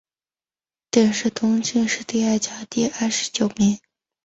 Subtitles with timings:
[0.89, 3.79] 殿试登进士第二甲第二十九名。